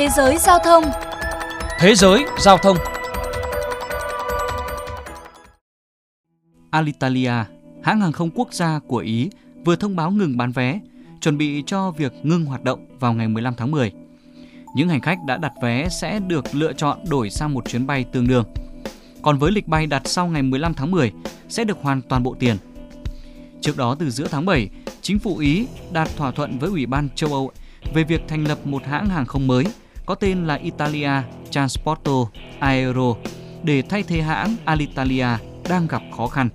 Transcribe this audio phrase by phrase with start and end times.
[0.00, 0.84] Thế giới giao thông
[1.78, 2.76] Thế giới giao thông
[6.70, 7.32] Alitalia,
[7.82, 9.30] hãng hàng không quốc gia của Ý,
[9.64, 10.80] vừa thông báo ngừng bán vé,
[11.20, 13.92] chuẩn bị cho việc ngưng hoạt động vào ngày 15 tháng 10.
[14.74, 18.04] Những hành khách đã đặt vé sẽ được lựa chọn đổi sang một chuyến bay
[18.04, 18.44] tương đương.
[19.22, 21.12] Còn với lịch bay đặt sau ngày 15 tháng 10
[21.48, 22.56] sẽ được hoàn toàn bộ tiền.
[23.60, 24.68] Trước đó từ giữa tháng 7,
[25.02, 27.50] chính phủ Ý đạt thỏa thuận với Ủy ban châu Âu
[27.94, 29.64] về việc thành lập một hãng hàng không mới
[30.10, 31.10] có tên là Italia
[31.50, 32.12] Transporto
[32.58, 33.14] Aero
[33.62, 35.26] để thay thế hãng Alitalia
[35.68, 36.48] đang gặp khó khăn.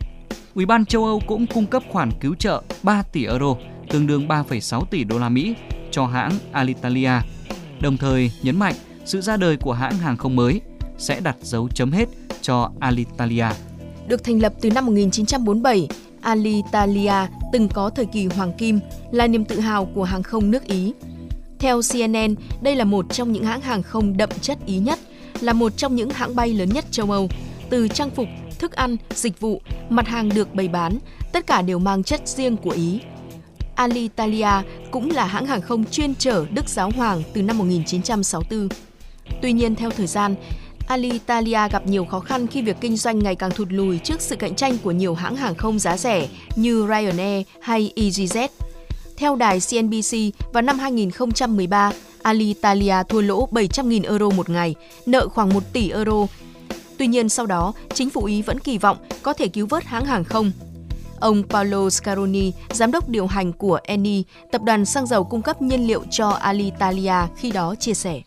[0.56, 3.56] Ủy ban châu Âu cũng cung cấp khoản cứu trợ 3 tỷ euro,
[3.90, 5.56] tương đương 3,6 tỷ đô la Mỹ
[5.92, 7.12] cho hãng Alitalia,
[7.82, 8.74] đồng thời nhấn mạnh
[9.06, 10.62] sự ra đời của hãng hàng không mới
[10.98, 12.10] sẽ đặt dấu chấm hết
[12.42, 13.48] cho Alitalia.
[14.08, 15.88] Được thành lập từ năm 1947,
[16.22, 18.80] Alitalia từng có thời kỳ hoàng kim,
[19.12, 20.94] là niềm tự hào của hàng không nước Ý.
[21.60, 25.00] Theo CNN, đây là một trong những hãng hàng không đậm chất Ý nhất,
[25.42, 27.30] là một trong những hãng bay lớn nhất châu Âu.
[27.70, 28.28] Từ trang phục,
[28.60, 30.98] thức ăn, dịch vụ, mặt hàng được bày bán,
[31.32, 33.00] tất cả đều mang chất riêng của Ý.
[33.76, 34.52] Alitalia
[34.92, 38.68] cũng là hãng hàng không chuyên chở Đức Giáo Hoàng từ năm 1964.
[39.42, 40.36] Tuy nhiên, theo thời gian,
[40.88, 44.36] Alitalia gặp nhiều khó khăn khi việc kinh doanh ngày càng thụt lùi trước sự
[44.36, 48.48] cạnh tranh của nhiều hãng hàng không giá rẻ như Ryanair hay EasyJet.
[49.18, 50.18] Theo đài CNBC,
[50.54, 51.92] vào năm 2013,
[52.24, 56.28] Alitalia thua lỗ 700.000 euro một ngày, nợ khoảng 1 tỷ euro.
[56.98, 60.06] Tuy nhiên sau đó, chính phủ Ý vẫn kỳ vọng có thể cứu vớt hãng
[60.06, 60.52] hàng không.
[61.20, 65.62] Ông Paolo Scaroni, giám đốc điều hành của Eni, tập đoàn xăng dầu cung cấp
[65.62, 68.22] nhiên liệu cho Alitalia khi đó chia sẻ.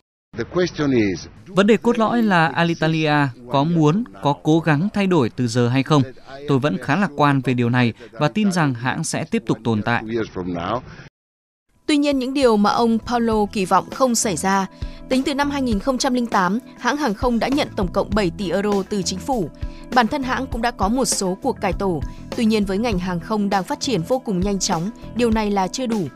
[1.47, 5.69] Vấn đề cốt lõi là Alitalia có muốn, có cố gắng thay đổi từ giờ
[5.69, 6.03] hay không.
[6.47, 9.57] Tôi vẫn khá lạc quan về điều này và tin rằng hãng sẽ tiếp tục
[9.63, 10.03] tồn tại.
[11.85, 14.67] Tuy nhiên, những điều mà ông Paulo kỳ vọng không xảy ra.
[15.09, 19.01] Tính từ năm 2008, hãng hàng không đã nhận tổng cộng 7 tỷ euro từ
[19.01, 19.49] chính phủ.
[19.93, 22.01] Bản thân hãng cũng đã có một số cuộc cải tổ.
[22.35, 25.51] Tuy nhiên, với ngành hàng không đang phát triển vô cùng nhanh chóng, điều này
[25.51, 26.07] là chưa đủ.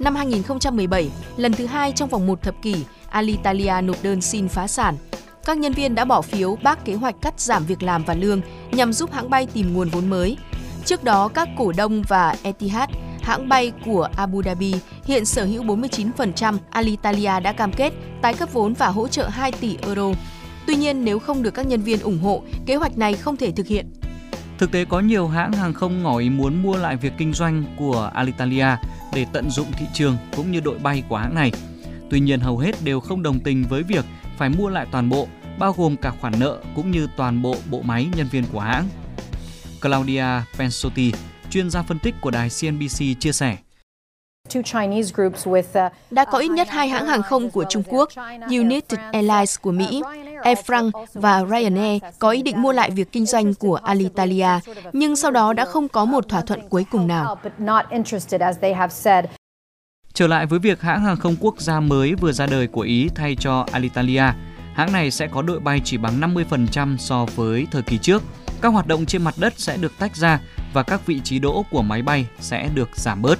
[0.00, 2.74] Năm 2017, lần thứ hai trong vòng một thập kỷ,
[3.10, 4.96] Alitalia nộp đơn xin phá sản.
[5.44, 8.40] Các nhân viên đã bỏ phiếu bác kế hoạch cắt giảm việc làm và lương
[8.72, 10.36] nhằm giúp hãng bay tìm nguồn vốn mới.
[10.84, 12.90] Trước đó, các cổ đông và Etihad,
[13.22, 14.74] hãng bay của Abu Dhabi,
[15.04, 19.52] hiện sở hữu 49%, Alitalia đã cam kết tái cấp vốn và hỗ trợ 2
[19.52, 20.12] tỷ euro.
[20.66, 23.50] Tuy nhiên, nếu không được các nhân viên ủng hộ, kế hoạch này không thể
[23.50, 23.86] thực hiện.
[24.60, 27.64] Thực tế có nhiều hãng hàng không ngỏ ý muốn mua lại việc kinh doanh
[27.76, 28.66] của Alitalia
[29.14, 31.52] để tận dụng thị trường cũng như đội bay của hãng này.
[32.10, 34.04] Tuy nhiên hầu hết đều không đồng tình với việc
[34.38, 35.28] phải mua lại toàn bộ,
[35.58, 38.88] bao gồm cả khoản nợ cũng như toàn bộ bộ máy nhân viên của hãng.
[39.82, 40.26] Claudia
[40.58, 41.12] Pensotti,
[41.50, 43.56] chuyên gia phân tích của đài CNBC chia sẻ.
[46.10, 48.08] Đã có ít nhất hai hãng hàng không của Trung Quốc,
[48.50, 50.02] United Airlines của Mỹ,
[50.42, 54.48] Air France và Ryanair có ý định mua lại việc kinh doanh của Alitalia,
[54.92, 57.36] nhưng sau đó đã không có một thỏa thuận cuối cùng nào.
[60.12, 63.08] Trở lại với việc hãng hàng không quốc gia mới vừa ra đời của Ý
[63.14, 64.24] thay cho Alitalia,
[64.74, 68.22] hãng này sẽ có đội bay chỉ bằng 50% so với thời kỳ trước.
[68.62, 70.40] Các hoạt động trên mặt đất sẽ được tách ra
[70.72, 73.38] và các vị trí đỗ của máy bay sẽ được giảm bớt.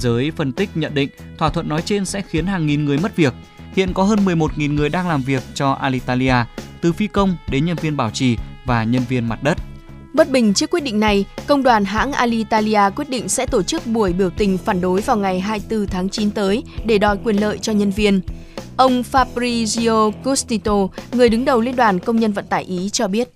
[0.00, 3.16] Giới phân tích nhận định thỏa thuận nói trên sẽ khiến hàng nghìn người mất
[3.16, 3.34] việc.
[3.76, 6.34] Hiện có hơn 11.000 người đang làm việc cho Alitalia,
[6.80, 9.58] từ phi công đến nhân viên bảo trì và nhân viên mặt đất.
[10.14, 13.86] Bất bình trước quyết định này, công đoàn hãng Alitalia quyết định sẽ tổ chức
[13.86, 17.58] buổi biểu tình phản đối vào ngày 24 tháng 9 tới để đòi quyền lợi
[17.58, 18.20] cho nhân viên.
[18.76, 20.74] Ông Fabrizio Custito,
[21.12, 23.28] người đứng đầu Liên đoàn Công nhân Vận tải Ý cho biết.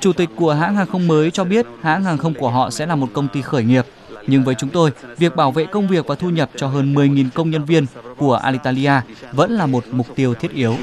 [0.00, 2.86] Chủ tịch của hãng hàng không mới cho biết hãng hàng không của họ sẽ
[2.86, 3.86] là một công ty khởi nghiệp.
[4.30, 7.28] Nhưng với chúng tôi, việc bảo vệ công việc và thu nhập cho hơn 10.000
[7.34, 8.92] công nhân viên của Alitalia
[9.32, 10.76] vẫn là một mục tiêu thiết yếu.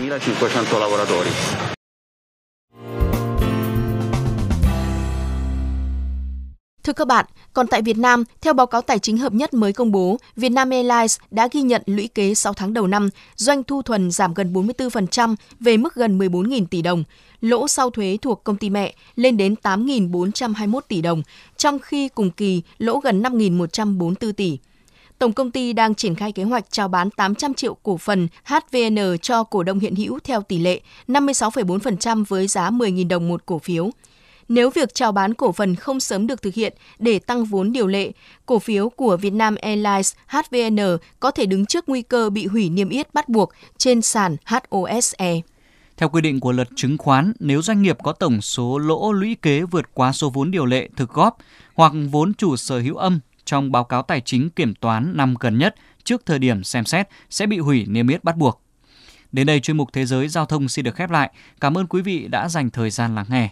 [6.86, 9.74] Thưa các bạn, còn tại Việt Nam, theo báo cáo tài chính hợp nhất mới
[9.74, 13.82] công bố, Vietnam Airlines đã ghi nhận lũy kế 6 tháng đầu năm, doanh thu
[13.82, 17.04] thuần giảm gần 44% về mức gần 14.000 tỷ đồng.
[17.42, 21.22] Lỗ sau thuế thuộc công ty mẹ lên đến 8.421 tỷ đồng,
[21.58, 24.58] trong khi cùng kỳ lỗ gần 5.144 tỷ.
[25.20, 29.18] Tổng công ty đang triển khai kế hoạch chào bán 800 triệu cổ phần HVN
[29.22, 33.60] cho cổ đông hiện hữu theo tỷ lệ 56,4% với giá 10.000 đồng một cổ
[33.60, 33.92] phiếu.
[34.50, 37.88] Nếu việc chào bán cổ phần không sớm được thực hiện để tăng vốn điều
[37.88, 38.12] lệ,
[38.46, 42.90] cổ phiếu của Vietnam Airlines HVN có thể đứng trước nguy cơ bị hủy niêm
[42.90, 45.42] yết bắt buộc trên sàn HOSE.
[45.98, 49.36] Theo quy định của luật chứng khoán, nếu doanh nghiệp có tổng số lỗ lũy
[49.42, 51.38] kế vượt quá số vốn điều lệ thực góp
[51.74, 55.58] hoặc vốn chủ sở hữu âm trong báo cáo tài chính kiểm toán năm gần
[55.58, 58.62] nhất trước thời điểm xem xét sẽ bị hủy niêm yết bắt buộc.
[59.32, 61.32] Đến đây chuyên mục Thế giới Giao thông xin được khép lại.
[61.62, 63.50] Cảm ơn quý vị đã dành thời gian lắng nghe.